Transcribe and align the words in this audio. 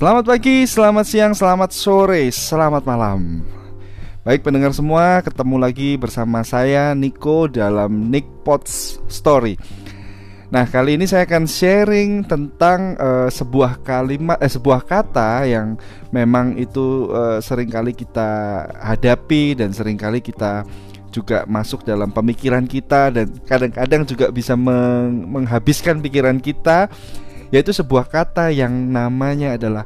Selamat 0.00 0.32
pagi, 0.32 0.64
selamat 0.64 1.04
siang, 1.04 1.32
selamat 1.36 1.76
sore, 1.76 2.32
selamat 2.32 2.88
malam. 2.88 3.44
Baik 4.24 4.48
pendengar 4.48 4.72
semua, 4.72 5.20
ketemu 5.20 5.60
lagi 5.60 6.00
bersama 6.00 6.40
saya 6.40 6.96
Niko 6.96 7.44
dalam 7.52 8.08
Nick 8.08 8.24
Pots 8.40 8.96
Story. 9.12 9.60
Nah, 10.48 10.64
kali 10.64 10.96
ini 10.96 11.04
saya 11.04 11.28
akan 11.28 11.44
sharing 11.44 12.24
tentang 12.24 12.96
uh, 12.96 13.28
sebuah 13.28 13.84
kalimat 13.84 14.40
eh 14.40 14.48
sebuah 14.48 14.88
kata 14.88 15.44
yang 15.44 15.76
memang 16.16 16.56
itu 16.56 17.12
uh, 17.12 17.36
sering 17.44 17.68
kali 17.68 17.92
kita 17.92 18.64
hadapi 18.80 19.52
dan 19.52 19.76
sering 19.76 20.00
kali 20.00 20.24
kita 20.24 20.64
juga 21.12 21.44
masuk 21.44 21.84
dalam 21.84 22.08
pemikiran 22.08 22.64
kita 22.64 23.12
dan 23.12 23.28
kadang-kadang 23.44 24.08
juga 24.08 24.32
bisa 24.32 24.56
meng 24.56 25.28
menghabiskan 25.28 26.00
pikiran 26.00 26.40
kita 26.40 26.88
yaitu 27.50 27.74
sebuah 27.74 28.06
kata 28.06 28.50
yang 28.54 28.72
namanya 28.90 29.58
adalah 29.58 29.84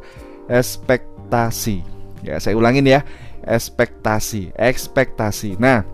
ekspektasi. 0.49 1.85
Ya, 2.25 2.41
saya 2.41 2.57
ulangin 2.57 2.89
ya, 2.89 3.05
ekspektasi, 3.45 4.57
ekspektasi. 4.57 5.61
Nah, 5.61 5.85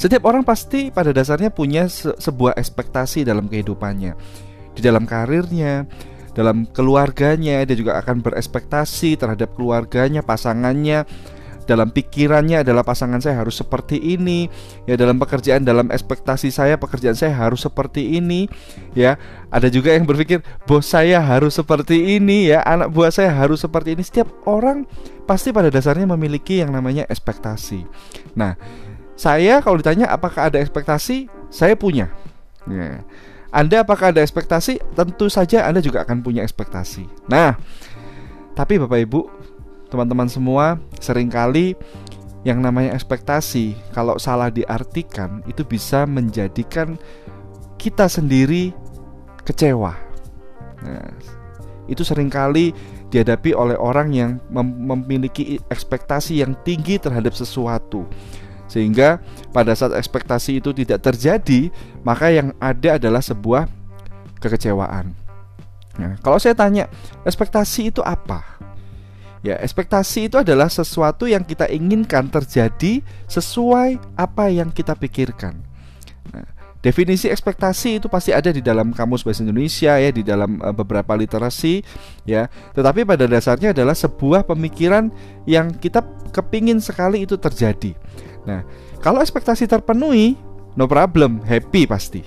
setiap 0.00 0.28
orang 0.28 0.44
pasti 0.44 0.88
pada 0.88 1.12
dasarnya 1.12 1.52
punya 1.52 1.88
se 1.88 2.12
sebuah 2.16 2.56
ekspektasi 2.56 3.24
dalam 3.24 3.48
kehidupannya. 3.48 4.12
Di 4.76 4.80
dalam 4.80 5.04
karirnya, 5.04 5.84
dalam 6.32 6.64
keluarganya, 6.68 7.64
dia 7.68 7.76
juga 7.76 8.00
akan 8.00 8.24
berekspektasi 8.24 9.20
terhadap 9.20 9.52
keluarganya, 9.56 10.24
pasangannya. 10.24 11.04
Dalam 11.70 11.94
pikirannya 11.94 12.66
adalah 12.66 12.82
pasangan 12.82 13.22
saya 13.22 13.38
harus 13.38 13.54
seperti 13.54 13.94
ini. 14.02 14.50
Ya, 14.90 14.98
dalam 14.98 15.22
pekerjaan, 15.22 15.62
dalam 15.62 15.86
ekspektasi 15.94 16.50
saya 16.50 16.74
pekerjaan 16.74 17.14
saya 17.14 17.30
harus 17.30 17.62
seperti 17.62 18.18
ini. 18.18 18.50
Ya, 18.98 19.22
ada 19.54 19.70
juga 19.70 19.94
yang 19.94 20.02
berpikir 20.02 20.42
bos 20.66 20.90
saya 20.90 21.22
harus 21.22 21.54
seperti 21.54 22.18
ini 22.18 22.50
ya, 22.50 22.66
anak 22.66 22.90
buah 22.90 23.14
saya 23.14 23.30
harus 23.30 23.62
seperti 23.62 23.94
ini. 23.94 24.02
Setiap 24.02 24.26
orang 24.50 24.82
pasti 25.30 25.54
pada 25.54 25.70
dasarnya 25.70 26.10
memiliki 26.10 26.58
yang 26.58 26.74
namanya 26.74 27.06
ekspektasi. 27.06 27.86
Nah, 28.34 28.58
saya 29.14 29.62
kalau 29.62 29.78
ditanya 29.78 30.10
apakah 30.10 30.50
ada 30.50 30.58
ekspektasi, 30.58 31.30
saya 31.54 31.78
punya. 31.78 32.10
Ya. 32.66 33.06
Anda 33.54 33.86
apakah 33.86 34.10
ada 34.10 34.26
ekspektasi? 34.26 34.82
Tentu 34.98 35.30
saja 35.30 35.70
Anda 35.70 35.78
juga 35.78 36.02
akan 36.02 36.18
punya 36.18 36.42
ekspektasi. 36.42 37.30
Nah, 37.30 37.54
tapi 38.58 38.78
Bapak 38.78 38.98
Ibu, 39.06 39.20
teman-teman 39.90 40.30
semua, 40.30 40.78
sering 41.02 41.28
kali 41.28 41.74
yang 42.46 42.64
namanya 42.64 42.96
ekspektasi 42.96 43.76
kalau 43.92 44.16
salah 44.16 44.48
diartikan 44.48 45.44
itu 45.44 45.60
bisa 45.60 46.08
menjadikan 46.08 46.96
kita 47.76 48.08
sendiri 48.08 48.72
kecewa. 49.44 49.92
Nah, 50.80 51.12
itu 51.90 52.00
sering 52.00 52.32
kali 52.32 52.72
dihadapi 53.10 53.52
oleh 53.52 53.74
orang 53.76 54.14
yang 54.14 54.30
memiliki 54.48 55.58
ekspektasi 55.68 56.40
yang 56.40 56.54
tinggi 56.62 56.96
terhadap 56.96 57.34
sesuatu. 57.34 58.06
Sehingga 58.70 59.18
pada 59.50 59.74
saat 59.74 59.98
ekspektasi 59.98 60.62
itu 60.62 60.70
tidak 60.70 61.02
terjadi, 61.02 61.74
maka 62.06 62.30
yang 62.30 62.54
ada 62.62 63.02
adalah 63.02 63.18
sebuah 63.18 63.66
kekecewaan. 64.38 65.10
Nah, 65.98 66.14
kalau 66.22 66.38
saya 66.38 66.54
tanya, 66.54 66.86
ekspektasi 67.26 67.90
itu 67.90 68.00
apa? 68.00 68.69
Ya, 69.40 69.56
ekspektasi 69.56 70.28
itu 70.28 70.36
adalah 70.36 70.68
sesuatu 70.68 71.24
yang 71.24 71.40
kita 71.40 71.64
inginkan 71.72 72.28
terjadi 72.28 73.00
sesuai 73.24 73.96
apa 74.12 74.52
yang 74.52 74.68
kita 74.68 74.92
pikirkan. 74.92 75.56
Nah, 76.28 76.44
definisi 76.84 77.32
ekspektasi 77.32 78.04
itu 78.04 78.06
pasti 78.12 78.36
ada 78.36 78.52
di 78.52 78.60
dalam 78.60 78.92
kamus 78.92 79.24
bahasa 79.24 79.40
Indonesia 79.40 79.96
ya, 79.96 80.10
di 80.12 80.20
dalam 80.20 80.60
uh, 80.60 80.76
beberapa 80.76 81.16
literasi 81.16 81.80
ya. 82.28 82.52
Tetapi 82.76 83.08
pada 83.08 83.24
dasarnya 83.24 83.72
adalah 83.72 83.96
sebuah 83.96 84.44
pemikiran 84.44 85.08
yang 85.48 85.72
kita 85.72 86.04
kepingin 86.36 86.76
sekali 86.76 87.24
itu 87.24 87.40
terjadi. 87.40 87.96
Nah, 88.44 88.60
kalau 89.00 89.24
ekspektasi 89.24 89.64
terpenuhi, 89.64 90.36
no 90.76 90.84
problem, 90.84 91.40
happy 91.48 91.88
pasti. 91.88 92.20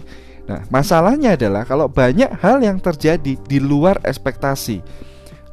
Nah, 0.50 0.66
masalahnya 0.74 1.38
adalah 1.38 1.62
kalau 1.62 1.86
banyak 1.86 2.42
hal 2.42 2.58
yang 2.58 2.82
terjadi 2.82 3.38
di 3.38 3.58
luar 3.62 4.02
ekspektasi. 4.02 4.82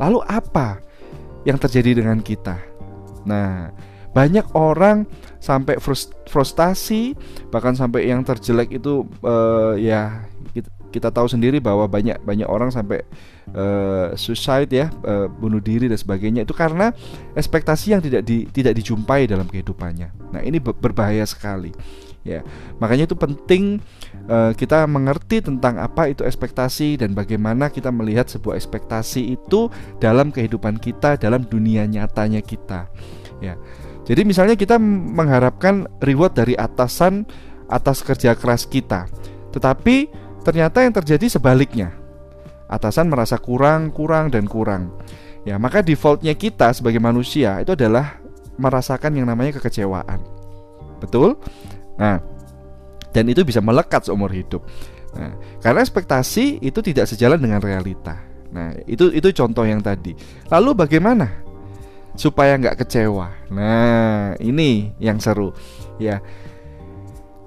Lalu 0.00 0.24
apa 0.24 0.80
yang 1.46 1.56
terjadi 1.56 2.02
dengan 2.02 2.20
kita? 2.20 2.56
Nah, 3.24 3.70
banyak 4.10 4.56
orang 4.58 5.06
sampai 5.38 5.78
frustasi, 6.26 7.14
bahkan 7.54 7.78
sampai 7.78 8.10
yang 8.10 8.26
terjelek 8.26 8.82
itu 8.82 9.06
uh, 9.22 9.78
ya 9.78 10.26
kita 10.90 11.14
tahu 11.14 11.30
sendiri 11.30 11.62
bahwa 11.62 11.86
banyak 11.86 12.18
banyak 12.26 12.50
orang 12.50 12.74
sampai 12.74 13.06
uh, 13.54 14.10
suicide 14.18 14.66
ya 14.74 14.90
uh, 15.06 15.30
bunuh 15.30 15.62
diri 15.62 15.86
dan 15.86 15.94
sebagainya 15.94 16.42
itu 16.42 16.50
karena 16.50 16.90
ekspektasi 17.38 17.94
yang 17.94 18.02
tidak 18.02 18.26
di, 18.26 18.50
tidak 18.50 18.74
dijumpai 18.74 19.30
dalam 19.30 19.46
kehidupannya. 19.46 20.34
Nah 20.34 20.42
ini 20.42 20.58
berbahaya 20.58 21.22
sekali 21.22 21.70
ya 22.20 22.44
makanya 22.76 23.08
itu 23.08 23.16
penting 23.16 23.80
uh, 24.28 24.52
kita 24.52 24.84
mengerti 24.84 25.40
tentang 25.40 25.80
apa 25.80 26.12
itu 26.12 26.20
ekspektasi 26.20 27.00
dan 27.00 27.16
bagaimana 27.16 27.72
kita 27.72 27.88
melihat 27.88 28.28
sebuah 28.28 28.60
ekspektasi 28.60 29.40
itu 29.40 29.72
dalam 29.96 30.28
kehidupan 30.28 30.76
kita 30.76 31.16
dalam 31.16 31.48
dunia 31.48 31.88
nyatanya 31.88 32.44
kita 32.44 32.92
ya 33.40 33.56
jadi 34.04 34.20
misalnya 34.28 34.52
kita 34.52 34.76
mengharapkan 34.80 35.88
reward 36.04 36.36
dari 36.36 36.52
atasan 36.60 37.24
atas 37.72 38.04
kerja 38.04 38.36
keras 38.36 38.68
kita 38.68 39.08
tetapi 39.56 40.12
Ternyata 40.40 40.80
yang 40.84 40.94
terjadi 40.96 41.28
sebaliknya. 41.28 41.92
Atasan 42.70 43.12
merasa 43.12 43.36
kurang, 43.36 43.92
kurang, 43.92 44.32
dan 44.32 44.48
kurang. 44.48 44.94
Ya, 45.44 45.60
maka 45.60 45.84
defaultnya 45.84 46.36
kita 46.36 46.72
sebagai 46.72 47.00
manusia 47.00 47.60
itu 47.60 47.76
adalah 47.76 48.20
merasakan 48.60 49.16
yang 49.16 49.26
namanya 49.28 49.56
kekecewaan. 49.60 50.20
Betul? 51.00 51.36
Nah, 52.00 52.16
dan 53.12 53.24
itu 53.28 53.44
bisa 53.44 53.60
melekat 53.60 54.08
seumur 54.08 54.32
hidup. 54.32 54.64
Nah, 55.12 55.36
karena 55.60 55.84
ekspektasi 55.84 56.64
itu 56.64 56.80
tidak 56.80 57.12
sejalan 57.12 57.36
dengan 57.36 57.60
realita. 57.60 58.16
Nah, 58.50 58.72
itu 58.88 59.12
itu 59.12 59.28
contoh 59.36 59.68
yang 59.68 59.84
tadi. 59.84 60.16
Lalu 60.48 60.72
bagaimana 60.72 61.28
supaya 62.16 62.56
nggak 62.56 62.80
kecewa? 62.80 63.52
Nah, 63.52 64.34
ini 64.40 64.96
yang 64.96 65.20
seru. 65.20 65.52
Ya, 66.00 66.24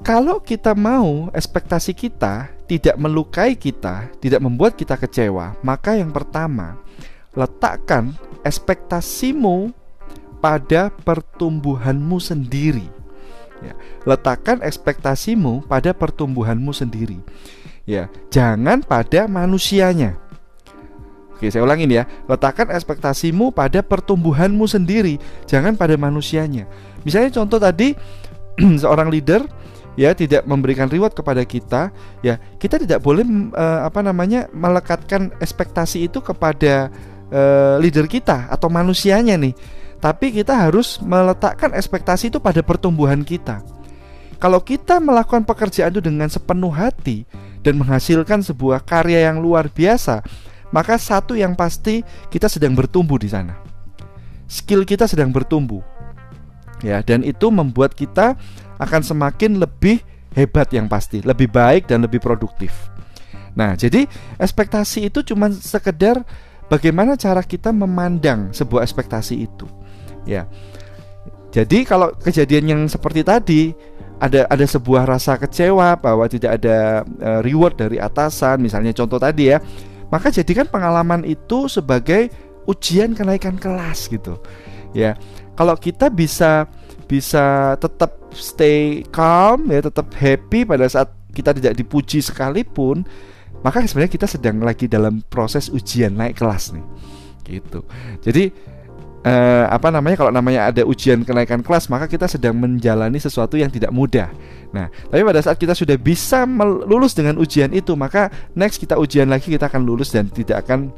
kalau 0.04 0.44
kita 0.44 0.76
mau 0.76 1.32
ekspektasi 1.32 1.96
kita 1.96 2.52
tidak 2.68 2.96
melukai 3.00 3.56
kita, 3.56 4.12
tidak 4.20 4.44
membuat 4.44 4.76
kita 4.76 5.00
kecewa, 5.00 5.56
maka 5.64 5.96
yang 5.96 6.12
pertama, 6.12 6.76
letakkan 7.32 8.12
ekspektasimu 8.44 9.72
pada 10.44 10.92
pertumbuhanmu 10.92 12.20
sendiri. 12.20 13.03
Ya, 13.64 13.74
letakkan 14.04 14.60
ekspektasimu 14.60 15.64
pada 15.72 15.96
pertumbuhanmu 15.96 16.76
sendiri. 16.76 17.24
Ya, 17.88 18.12
jangan 18.28 18.84
pada 18.84 19.24
manusianya. 19.32 20.20
Oke, 21.34 21.48
saya 21.48 21.64
ulangin 21.64 21.88
ya. 21.88 22.04
Letakkan 22.28 22.68
ekspektasimu 22.72 23.56
pada 23.56 23.80
pertumbuhanmu 23.80 24.68
sendiri, 24.68 25.16
jangan 25.48 25.80
pada 25.80 25.96
manusianya. 25.96 26.68
Misalnya 27.08 27.32
contoh 27.32 27.60
tadi 27.60 27.96
seorang 28.84 29.08
leader 29.08 29.44
ya 29.94 30.14
tidak 30.18 30.46
memberikan 30.50 30.90
reward 30.90 31.14
kepada 31.14 31.46
kita 31.46 31.94
ya 32.26 32.42
kita 32.58 32.82
tidak 32.82 33.06
boleh 33.06 33.22
uh, 33.54 33.86
apa 33.86 34.02
namanya 34.02 34.50
melekatkan 34.50 35.30
ekspektasi 35.38 36.10
itu 36.10 36.18
kepada 36.18 36.90
uh, 37.30 37.78
leader 37.78 38.10
kita 38.10 38.50
atau 38.50 38.74
manusianya 38.74 39.38
nih 39.38 39.54
tapi 40.04 40.36
kita 40.36 40.68
harus 40.68 41.00
meletakkan 41.00 41.72
ekspektasi 41.72 42.28
itu 42.28 42.44
pada 42.44 42.60
pertumbuhan 42.60 43.24
kita 43.24 43.64
kalau 44.36 44.60
kita 44.60 45.00
melakukan 45.00 45.48
pekerjaan 45.48 45.96
itu 45.96 46.04
dengan 46.04 46.28
sepenuh 46.28 46.76
hati 46.76 47.24
dan 47.64 47.80
menghasilkan 47.80 48.44
sebuah 48.44 48.84
karya 48.84 49.32
yang 49.32 49.40
luar 49.40 49.72
biasa 49.72 50.20
maka 50.76 51.00
satu 51.00 51.40
yang 51.40 51.56
pasti 51.56 52.04
kita 52.28 52.52
sedang 52.52 52.76
bertumbuh 52.76 53.16
di 53.16 53.32
sana 53.32 53.56
skill 54.52 54.84
kita 54.84 55.08
sedang 55.08 55.32
bertumbuh 55.32 55.80
ya 56.84 57.00
dan 57.00 57.24
itu 57.24 57.48
membuat 57.48 57.96
kita 57.96 58.36
akan 58.84 59.02
semakin 59.02 59.64
lebih 59.64 60.04
hebat 60.34 60.70
yang 60.74 60.90
pasti, 60.90 61.22
lebih 61.22 61.50
baik 61.50 61.88
dan 61.88 62.04
lebih 62.04 62.20
produktif. 62.20 62.74
Nah, 63.54 63.78
jadi 63.78 64.10
ekspektasi 64.42 65.14
itu 65.14 65.22
cuma 65.22 65.54
sekedar 65.54 66.26
bagaimana 66.68 67.14
cara 67.14 67.46
kita 67.46 67.70
memandang 67.70 68.50
sebuah 68.50 68.82
ekspektasi 68.82 69.46
itu. 69.46 69.70
Ya. 70.24 70.50
Jadi 71.54 71.86
kalau 71.86 72.10
kejadian 72.18 72.66
yang 72.66 72.82
seperti 72.90 73.22
tadi 73.22 73.62
ada 74.18 74.50
ada 74.50 74.66
sebuah 74.66 75.06
rasa 75.06 75.38
kecewa 75.38 76.00
bahwa 76.00 76.26
tidak 76.26 76.58
ada 76.62 77.06
uh, 77.22 77.40
reward 77.46 77.78
dari 77.78 78.02
atasan, 78.02 78.64
misalnya 78.64 78.96
contoh 78.96 79.22
tadi 79.22 79.54
ya. 79.54 79.62
Maka 80.10 80.30
jadikan 80.30 80.70
pengalaman 80.70 81.26
itu 81.26 81.70
sebagai 81.70 82.30
ujian 82.70 83.14
kenaikan 83.14 83.58
kelas 83.58 84.10
gitu. 84.10 84.42
Ya. 84.96 85.18
Kalau 85.54 85.78
kita 85.78 86.10
bisa 86.10 86.66
bisa 87.06 87.78
tetap 87.78 88.34
stay 88.34 89.06
calm 89.14 89.70
ya 89.70 89.86
tetap 89.86 90.10
happy 90.18 90.66
pada 90.66 90.90
saat 90.90 91.14
kita 91.30 91.54
tidak 91.54 91.78
dipuji 91.78 92.24
sekalipun 92.26 93.06
maka 93.62 93.86
sebenarnya 93.86 94.14
kita 94.18 94.28
sedang 94.28 94.60
lagi 94.60 94.90
dalam 94.90 95.22
proses 95.30 95.70
ujian 95.70 96.16
naik 96.18 96.42
kelas 96.42 96.74
nih 96.74 96.86
gitu. 97.48 97.84
Jadi 98.24 98.52
eh, 99.24 99.66
apa 99.68 99.88
namanya 99.90 100.20
kalau 100.20 100.32
namanya 100.32 100.70
ada 100.70 100.84
ujian 100.84 101.24
kenaikan 101.24 101.64
kelas 101.64 101.88
maka 101.88 102.06
kita 102.12 102.28
sedang 102.28 102.60
menjalani 102.60 103.18
sesuatu 103.18 103.56
yang 103.56 103.72
tidak 103.72 103.90
mudah. 103.90 104.30
Nah, 104.76 104.92
tapi 105.10 105.22
pada 105.24 105.40
saat 105.40 105.58
kita 105.58 105.74
sudah 105.74 105.96
bisa 105.96 106.44
lulus 106.88 107.16
dengan 107.16 107.40
ujian 107.40 107.72
itu, 107.72 107.96
maka 107.96 108.30
next 108.54 108.82
kita 108.82 109.00
ujian 109.00 109.30
lagi 109.32 109.50
kita 109.50 109.70
akan 109.72 109.82
lulus 109.86 110.12
dan 110.12 110.28
tidak 110.28 110.68
akan 110.68 110.92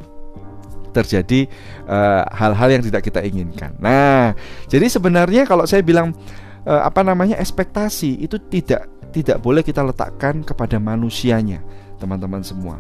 terjadi 0.96 1.46
eh, 1.86 2.24
hal-hal 2.32 2.70
uh, 2.72 2.74
yang 2.80 2.84
tidak 2.88 3.04
kita 3.04 3.20
inginkan. 3.20 3.76
Nah, 3.84 4.32
jadi 4.72 4.88
sebenarnya 4.88 5.44
kalau 5.44 5.68
saya 5.68 5.84
bilang 5.84 6.16
uh, 6.64 6.82
apa 6.88 7.04
namanya 7.04 7.36
ekspektasi 7.36 8.24
itu 8.24 8.40
tidak 8.48 8.88
tidak 9.12 9.44
boleh 9.44 9.60
kita 9.60 9.84
letakkan 9.84 10.40
kepada 10.44 10.80
manusianya, 10.80 11.60
teman-teman 12.00 12.44
semua. 12.44 12.80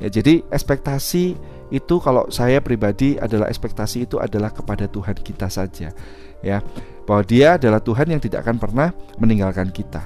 Ya, 0.00 0.08
jadi 0.08 0.40
ekspektasi 0.48 1.36
itu 1.70 1.94
kalau 2.02 2.26
saya 2.32 2.58
pribadi 2.58 3.20
adalah 3.20 3.46
ekspektasi 3.52 4.08
itu 4.08 4.16
adalah 4.16 4.50
kepada 4.50 4.88
Tuhan 4.88 5.14
kita 5.20 5.46
saja 5.52 5.92
ya. 6.40 6.58
Bahwa 7.04 7.22
dia 7.22 7.60
adalah 7.60 7.84
Tuhan 7.84 8.16
yang 8.16 8.20
tidak 8.22 8.48
akan 8.48 8.56
pernah 8.56 8.88
meninggalkan 9.20 9.68
kita. 9.68 10.02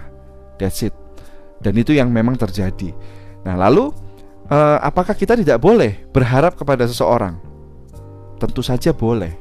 That's 0.58 0.82
it. 0.82 0.94
Dan 1.62 1.78
itu 1.78 1.94
yang 1.94 2.10
memang 2.10 2.34
terjadi. 2.34 2.90
Nah 3.46 3.54
lalu 3.54 3.94
eh, 4.50 4.78
apakah 4.82 5.14
kita 5.14 5.38
tidak 5.38 5.62
boleh 5.62 6.04
berharap 6.10 6.58
kepada 6.58 6.84
seseorang? 6.90 7.38
Tentu 8.42 8.60
saja 8.60 8.90
boleh. 8.90 9.32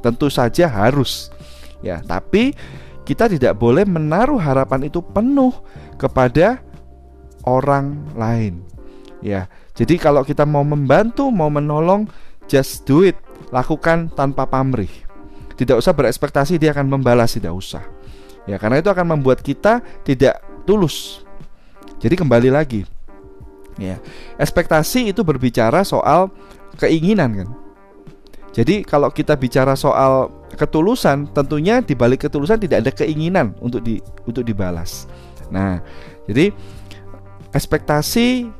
Tentu 0.00 0.32
saja 0.32 0.66
harus. 0.66 1.28
Ya 1.84 2.00
tapi 2.02 2.56
kita 3.04 3.28
tidak 3.28 3.60
boleh 3.60 3.84
menaruh 3.84 4.40
harapan 4.40 4.88
itu 4.88 5.04
penuh 5.04 5.52
kepada 6.00 6.64
orang 7.44 8.08
lain. 8.16 8.64
Ya 9.20 9.50
jadi 9.78 9.94
kalau 9.94 10.26
kita 10.26 10.42
mau 10.42 10.66
membantu, 10.66 11.30
mau 11.30 11.46
menolong, 11.46 12.10
just 12.50 12.82
do 12.82 13.06
it. 13.06 13.14
Lakukan 13.54 14.10
tanpa 14.10 14.42
pamrih. 14.50 14.90
Tidak 15.54 15.78
usah 15.78 15.94
berekspektasi 15.94 16.58
dia 16.58 16.74
akan 16.74 16.98
membalas, 16.98 17.38
tidak 17.38 17.54
usah. 17.54 17.86
Ya, 18.50 18.58
karena 18.58 18.82
itu 18.82 18.90
akan 18.90 19.14
membuat 19.14 19.38
kita 19.38 19.78
tidak 20.02 20.42
tulus. 20.66 21.22
Jadi 22.02 22.18
kembali 22.18 22.50
lagi. 22.50 22.82
Ya. 23.78 24.02
Ekspektasi 24.34 25.14
itu 25.14 25.22
berbicara 25.22 25.86
soal 25.86 26.34
keinginan 26.82 27.46
kan. 27.46 27.48
Jadi 28.50 28.82
kalau 28.82 29.14
kita 29.14 29.38
bicara 29.38 29.78
soal 29.78 30.34
ketulusan, 30.58 31.30
tentunya 31.30 31.78
di 31.78 31.94
balik 31.94 32.26
ketulusan 32.26 32.58
tidak 32.58 32.82
ada 32.82 32.90
keinginan 32.90 33.54
untuk 33.62 33.86
di 33.86 34.02
untuk 34.26 34.42
dibalas. 34.42 35.06
Nah, 35.54 35.78
jadi 36.26 36.50
ekspektasi 37.54 38.50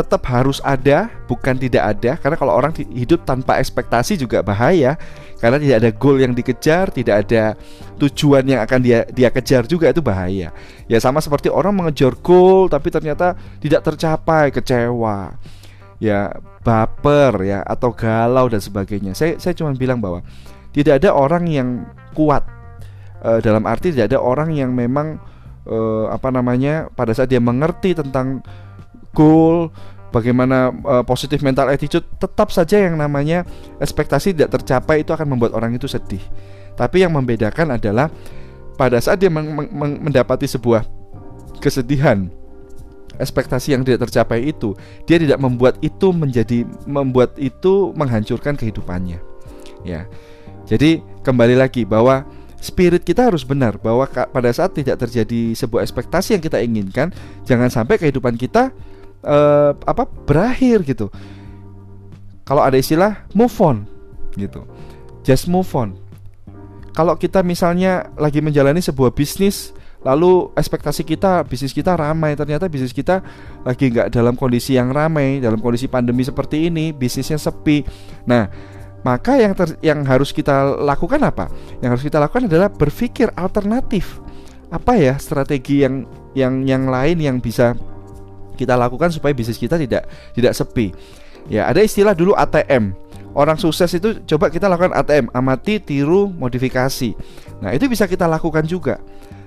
tetap 0.00 0.24
harus 0.32 0.58
ada, 0.64 1.12
bukan 1.28 1.54
tidak 1.60 1.96
ada. 1.96 2.16
Karena 2.16 2.36
kalau 2.40 2.52
orang 2.56 2.72
hidup 2.76 3.22
tanpa 3.28 3.60
ekspektasi 3.60 4.16
juga 4.16 4.40
bahaya, 4.40 4.96
karena 5.40 5.56
tidak 5.56 5.76
ada 5.80 5.90
goal 5.96 6.16
yang 6.20 6.32
dikejar, 6.36 6.92
tidak 6.92 7.24
ada 7.26 7.56
tujuan 7.96 8.44
yang 8.44 8.60
akan 8.60 8.80
dia 8.80 9.08
dia 9.08 9.32
kejar 9.32 9.64
juga 9.64 9.88
itu 9.88 10.04
bahaya. 10.04 10.52
Ya 10.84 10.98
sama 11.00 11.24
seperti 11.24 11.48
orang 11.48 11.72
mengejar 11.72 12.12
goal 12.20 12.68
tapi 12.68 12.92
ternyata 12.92 13.36
tidak 13.60 13.80
tercapai, 13.84 14.52
kecewa. 14.52 15.36
Ya 16.00 16.32
baper 16.64 17.44
ya 17.44 17.60
atau 17.64 17.92
galau 17.92 18.52
dan 18.52 18.60
sebagainya. 18.60 19.16
Saya 19.16 19.40
saya 19.40 19.56
cuma 19.56 19.72
bilang 19.72 20.00
bahwa 20.00 20.20
tidak 20.76 21.00
ada 21.00 21.16
orang 21.16 21.48
yang 21.48 21.88
kuat 22.12 22.44
e, 23.24 23.40
dalam 23.40 23.64
arti 23.64 23.96
tidak 23.96 24.12
ada 24.12 24.20
orang 24.20 24.52
yang 24.52 24.72
memang 24.76 25.16
e, 25.64 25.76
apa 26.12 26.28
namanya 26.28 26.88
pada 26.92 27.16
saat 27.16 27.32
dia 27.32 27.40
mengerti 27.40 27.96
tentang 27.96 28.44
goal, 29.14 29.70
bagaimana 30.10 30.74
uh, 30.84 31.04
positif 31.06 31.40
mental 31.40 31.70
attitude, 31.70 32.04
tetap 32.18 32.50
saja 32.50 32.78
yang 32.78 32.98
namanya 32.98 33.46
ekspektasi 33.78 34.34
tidak 34.34 34.60
tercapai 34.60 35.06
itu 35.06 35.14
akan 35.14 35.38
membuat 35.38 35.54
orang 35.54 35.74
itu 35.74 35.86
sedih. 35.86 36.22
Tapi 36.74 37.02
yang 37.02 37.14
membedakan 37.14 37.78
adalah 37.78 38.10
pada 38.74 38.96
saat 38.98 39.20
dia 39.20 39.28
meng 39.28 39.52
meng 39.70 40.00
mendapati 40.00 40.48
sebuah 40.48 40.86
kesedihan, 41.60 42.32
ekspektasi 43.20 43.76
yang 43.76 43.84
tidak 43.84 44.08
tercapai 44.08 44.48
itu, 44.48 44.72
dia 45.04 45.20
tidak 45.20 45.36
membuat 45.36 45.76
itu 45.84 46.10
menjadi 46.10 46.64
membuat 46.88 47.36
itu 47.36 47.92
menghancurkan 47.92 48.56
kehidupannya. 48.56 49.20
Ya. 49.84 50.08
Jadi 50.64 51.04
kembali 51.26 51.58
lagi 51.60 51.84
bahwa 51.84 52.24
spirit 52.60 53.04
kita 53.04 53.28
harus 53.28 53.44
benar 53.44 53.80
bahwa 53.80 54.04
pada 54.08 54.50
saat 54.52 54.76
tidak 54.76 55.00
terjadi 55.00 55.56
sebuah 55.56 55.84
ekspektasi 55.84 56.36
yang 56.36 56.42
kita 56.44 56.60
inginkan, 56.60 57.12
jangan 57.44 57.68
sampai 57.68 58.00
kehidupan 58.00 58.36
kita 58.40 58.72
uh, 59.24 59.72
apa 59.84 60.04
berakhir 60.06 60.84
gitu. 60.84 61.08
Kalau 62.44 62.62
ada 62.64 62.76
istilah 62.76 63.24
move 63.36 63.54
on 63.62 63.86
gitu. 64.34 64.66
Just 65.22 65.46
move 65.46 65.68
on. 65.76 65.94
Kalau 66.90 67.14
kita 67.14 67.46
misalnya 67.46 68.10
lagi 68.18 68.42
menjalani 68.42 68.82
sebuah 68.82 69.14
bisnis 69.14 69.70
lalu 70.00 70.48
ekspektasi 70.56 71.04
kita 71.04 71.44
bisnis 71.44 71.76
kita 71.76 71.92
ramai 71.92 72.32
ternyata 72.32 72.72
bisnis 72.72 72.96
kita 72.96 73.20
lagi 73.60 73.92
nggak 73.92 74.08
dalam 74.08 74.32
kondisi 74.32 74.72
yang 74.72 74.88
ramai 74.96 75.44
dalam 75.44 75.60
kondisi 75.60 75.92
pandemi 75.92 76.24
seperti 76.24 76.72
ini 76.72 76.96
bisnisnya 76.96 77.36
sepi 77.36 77.84
nah 78.24 78.48
maka 79.04 79.36
yang 79.36 79.52
ter, 79.52 79.76
yang 79.84 80.00
harus 80.08 80.32
kita 80.32 80.72
lakukan 80.80 81.20
apa 81.20 81.52
yang 81.84 81.92
harus 81.92 82.04
kita 82.04 82.16
lakukan 82.16 82.48
adalah 82.48 82.72
berpikir 82.72 83.28
alternatif 83.36 84.24
apa 84.72 84.96
ya 84.96 85.14
strategi 85.20 85.84
yang 85.84 86.08
yang 86.32 86.64
yang 86.64 86.88
lain 86.88 87.20
yang 87.20 87.36
bisa 87.36 87.76
kita 88.60 88.76
lakukan 88.76 89.08
supaya 89.08 89.32
bisnis 89.32 89.56
kita 89.56 89.80
tidak 89.80 90.04
tidak 90.36 90.52
sepi. 90.52 90.92
Ya, 91.48 91.64
ada 91.64 91.80
istilah 91.80 92.12
dulu 92.12 92.36
ATM. 92.36 92.92
Orang 93.32 93.56
sukses 93.56 93.88
itu 93.94 94.20
coba 94.26 94.50
kita 94.50 94.66
lakukan 94.66 94.92
ATM, 94.92 95.30
amati, 95.32 95.78
tiru, 95.80 96.28
modifikasi. 96.28 97.14
Nah, 97.62 97.70
itu 97.72 97.86
bisa 97.86 98.04
kita 98.04 98.26
lakukan 98.26 98.66
juga. 98.66 98.98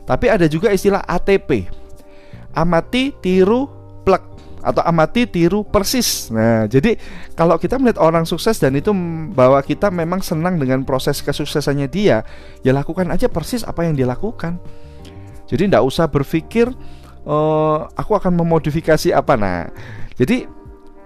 Tapi 0.07 0.31
ada 0.31 0.47
juga 0.47 0.71
istilah 0.71 1.03
ATP. 1.03 1.67
Amati, 2.55 3.11
tiru, 3.19 3.67
plug 4.07 4.23
atau 4.63 4.79
amati, 4.87 5.27
tiru, 5.27 5.67
persis. 5.67 6.31
Nah, 6.31 6.63
jadi 6.71 6.95
kalau 7.35 7.59
kita 7.59 7.75
melihat 7.75 7.99
orang 7.99 8.23
sukses 8.23 8.55
dan 8.55 8.71
itu 8.79 8.95
bahwa 9.35 9.59
kita 9.59 9.91
memang 9.91 10.23
senang 10.23 10.55
dengan 10.55 10.87
proses 10.87 11.19
kesuksesannya 11.19 11.91
dia, 11.91 12.23
ya 12.63 12.71
lakukan 12.71 13.11
aja 13.11 13.27
persis 13.27 13.67
apa 13.67 13.83
yang 13.83 13.99
dia 13.99 14.07
lakukan. 14.07 14.55
Jadi 15.51 15.67
tidak 15.67 15.83
usah 15.83 16.07
berpikir 16.07 16.71
uh, 17.27 17.87
aku 17.95 18.15
akan 18.15 18.33
memodifikasi 18.35 19.11
apa 19.15 19.33
nah. 19.35 19.67
Jadi 20.13 20.45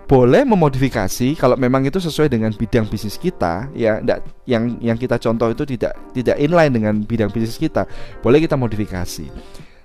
boleh 0.07 0.47
memodifikasi 0.47 1.35
kalau 1.35 1.59
memang 1.59 1.83
itu 1.83 1.99
sesuai 1.99 2.31
dengan 2.31 2.51
bidang 2.55 2.87
bisnis 2.87 3.19
kita 3.19 3.67
ya. 3.75 3.99
Enggak 3.99 4.23
yang 4.47 4.79
yang 4.79 4.97
kita 4.99 5.19
contoh 5.19 5.51
itu 5.51 5.63
tidak 5.67 5.93
tidak 6.15 6.35
inline 6.39 6.73
dengan 6.73 6.93
bidang 7.03 7.31
bisnis 7.31 7.59
kita. 7.59 7.87
Boleh 8.23 8.43
kita 8.43 8.55
modifikasi. 8.55 9.27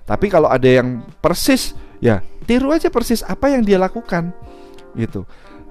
Tapi 0.03 0.25
kalau 0.27 0.51
ada 0.51 0.67
yang 0.67 1.03
persis 1.23 1.75
ya 2.03 2.19
tiru 2.43 2.75
aja 2.75 2.91
persis 2.91 3.23
apa 3.23 3.47
yang 3.47 3.63
dia 3.63 3.79
lakukan 3.79 4.35
gitu 4.99 5.23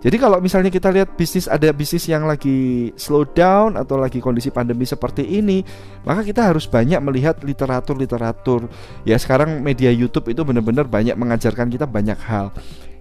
jadi 0.03 0.17
kalau 0.19 0.43
misalnya 0.43 0.67
kita 0.67 0.91
lihat 0.91 1.15
bisnis 1.15 1.47
ada 1.47 1.71
bisnis 1.71 2.11
yang 2.11 2.27
lagi 2.27 2.91
slow 2.99 3.23
down 3.23 3.79
atau 3.79 3.95
lagi 3.95 4.19
kondisi 4.19 4.51
pandemi 4.51 4.83
seperti 4.83 5.23
ini, 5.23 5.63
maka 6.03 6.27
kita 6.27 6.51
harus 6.51 6.67
banyak 6.67 6.99
melihat 6.99 7.39
literatur-literatur. 7.39 8.67
Ya 9.07 9.15
sekarang 9.15 9.63
media 9.63 9.95
YouTube 9.95 10.35
itu 10.35 10.43
benar-benar 10.43 10.91
banyak 10.91 11.15
mengajarkan 11.15 11.71
kita 11.71 11.87
banyak 11.87 12.19
hal. 12.19 12.51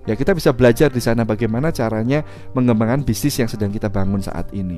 Ya 0.06 0.14
kita 0.14 0.38
bisa 0.38 0.54
belajar 0.54 0.94
di 0.94 1.02
sana 1.02 1.26
bagaimana 1.26 1.74
caranya 1.74 2.22
mengembangkan 2.54 3.02
bisnis 3.02 3.38
yang 3.42 3.50
sedang 3.50 3.74
kita 3.74 3.90
bangun 3.90 4.22
saat 4.22 4.54
ini. 4.54 4.78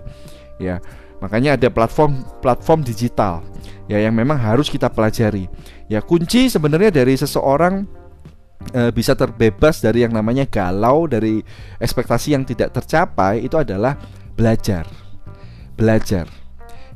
Ya, 0.63 0.79
makanya 1.19 1.59
ada 1.59 1.67
platform-platform 1.67 2.87
digital 2.87 3.43
ya 3.91 3.99
yang 3.99 4.15
memang 4.15 4.39
harus 4.39 4.71
kita 4.71 4.87
pelajari. 4.87 5.51
Ya 5.91 5.99
kunci 5.99 6.47
sebenarnya 6.47 6.91
dari 6.91 7.19
seseorang 7.19 8.02
e, 8.71 8.93
bisa 8.93 9.17
terbebas 9.17 9.81
dari 9.83 10.05
yang 10.05 10.13
namanya 10.13 10.47
galau 10.47 11.09
dari 11.09 11.41
ekspektasi 11.81 12.37
yang 12.37 12.43
tidak 12.47 12.71
tercapai 12.71 13.43
itu 13.43 13.57
adalah 13.59 13.97
belajar. 14.37 14.87
Belajar. 15.73 16.29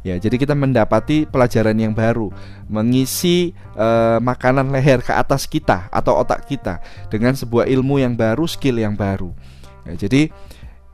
Ya, 0.05 0.15
jadi 0.15 0.39
kita 0.39 0.55
mendapati 0.55 1.27
pelajaran 1.27 1.75
yang 1.75 1.91
baru, 1.91 2.31
mengisi 2.71 3.51
e, 3.75 3.87
makanan 4.23 4.71
leher 4.71 5.03
ke 5.03 5.11
atas 5.11 5.43
kita 5.49 5.91
atau 5.91 6.23
otak 6.23 6.47
kita 6.47 6.79
dengan 7.11 7.35
sebuah 7.35 7.67
ilmu 7.67 7.99
yang 7.99 8.15
baru, 8.15 8.47
skill 8.47 8.79
yang 8.79 8.95
baru. 8.95 9.35
Ya, 9.83 10.07
jadi 10.07 10.31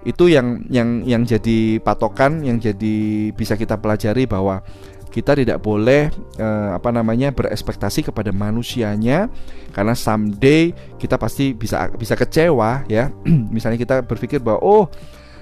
itu 0.03 0.27
yang 0.27 0.67
yang 0.67 1.05
yang 1.05 1.23
jadi 1.23 1.79
patokan, 1.79 2.43
yang 2.43 2.57
jadi 2.57 3.29
bisa 3.37 3.53
kita 3.55 3.77
pelajari 3.77 4.25
bahwa 4.25 4.65
kita 5.13 5.37
tidak 5.37 5.61
boleh 5.61 6.09
uh, 6.41 6.73
apa 6.73 6.89
namanya 6.89 7.29
berekspektasi 7.29 8.09
kepada 8.09 8.33
manusianya 8.33 9.29
karena 9.69 9.93
someday 9.93 10.73
kita 10.97 11.21
pasti 11.21 11.53
bisa 11.53 11.85
bisa 11.93 12.17
kecewa 12.17 12.81
ya. 12.89 13.13
Misalnya 13.53 13.77
kita 13.77 14.01
berpikir 14.01 14.41
bahwa 14.41 14.57
oh 14.65 14.83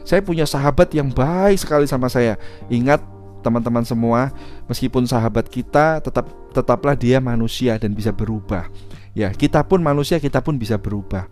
saya 0.04 0.20
punya 0.20 0.44
sahabat 0.44 0.92
yang 0.92 1.08
baik 1.08 1.56
sekali 1.56 1.88
sama 1.88 2.12
saya. 2.12 2.36
Ingat 2.68 3.00
teman-teman 3.42 3.88
semua 3.88 4.30
meskipun 4.70 5.08
sahabat 5.08 5.50
kita 5.50 6.04
tetap 6.04 6.30
tetaplah 6.54 6.94
dia 6.94 7.18
manusia 7.18 7.80
dan 7.82 7.96
bisa 7.98 8.13
berubah 8.13 8.70
ya 9.12 9.30
kita 9.36 9.63
pun 9.68 9.84
manusia 9.84 10.18
kita 10.18 10.39
pun 10.39 10.56
bisa 10.56 10.80
berubah. 10.80 11.27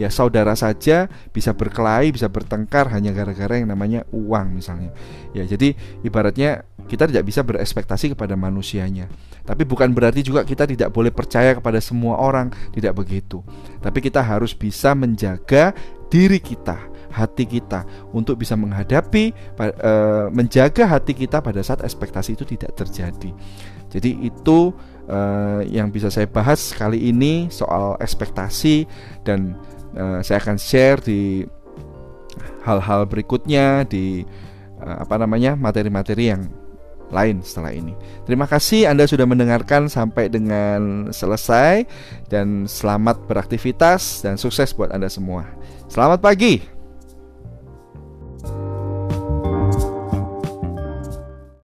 Ya 0.00 0.08
saudara 0.08 0.54
saja 0.54 1.10
bisa 1.34 1.52
berkelahi, 1.52 2.14
bisa 2.14 2.30
bertengkar 2.30 2.88
hanya 2.94 3.12
gara-gara 3.12 3.58
yang 3.58 3.68
namanya 3.68 4.06
uang 4.14 4.56
misalnya. 4.56 4.94
Ya 5.36 5.44
jadi 5.44 5.76
ibaratnya 6.06 6.64
kita 6.88 7.04
tidak 7.04 7.28
bisa 7.28 7.44
berespektasi 7.44 8.16
kepada 8.16 8.32
manusianya. 8.34 9.12
Tapi 9.44 9.64
bukan 9.68 9.92
berarti 9.92 10.24
juga 10.24 10.44
kita 10.44 10.64
tidak 10.64 10.88
boleh 10.92 11.12
percaya 11.12 11.52
kepada 11.56 11.80
semua 11.84 12.16
orang, 12.16 12.52
tidak 12.72 12.96
begitu. 12.96 13.44
Tapi 13.80 14.00
kita 14.00 14.24
harus 14.24 14.56
bisa 14.56 14.96
menjaga 14.96 15.76
diri 16.08 16.40
kita, 16.40 16.80
hati 17.12 17.44
kita 17.44 17.84
untuk 18.12 18.40
bisa 18.40 18.56
menghadapi 18.56 19.24
e, 19.60 19.92
menjaga 20.32 20.88
hati 20.88 21.12
kita 21.12 21.44
pada 21.44 21.60
saat 21.60 21.84
ekspektasi 21.84 22.36
itu 22.36 22.44
tidak 22.48 22.72
terjadi. 22.76 23.30
Jadi 23.88 24.28
itu 24.28 24.72
uh, 25.08 25.60
yang 25.66 25.88
bisa 25.90 26.12
saya 26.12 26.28
bahas 26.28 26.70
kali 26.76 27.10
ini 27.10 27.48
soal 27.48 27.96
ekspektasi 27.98 28.86
dan 29.24 29.56
uh, 29.96 30.20
saya 30.20 30.38
akan 30.38 30.56
share 30.60 31.00
di 31.02 31.48
hal-hal 32.62 33.08
berikutnya 33.08 33.88
di 33.88 34.22
uh, 34.84 35.02
apa 35.02 35.16
namanya 35.18 35.56
materi-materi 35.56 36.30
yang 36.30 36.44
lain 37.08 37.40
setelah 37.40 37.72
ini. 37.72 37.96
Terima 38.28 38.44
kasih 38.44 38.84
Anda 38.84 39.08
sudah 39.08 39.24
mendengarkan 39.24 39.88
sampai 39.88 40.28
dengan 40.28 41.08
selesai 41.08 41.88
dan 42.28 42.68
selamat 42.68 43.24
beraktivitas 43.24 44.20
dan 44.20 44.36
sukses 44.36 44.76
buat 44.76 44.92
Anda 44.92 45.08
semua. 45.08 45.48
Selamat 45.88 46.20
pagi. 46.20 46.77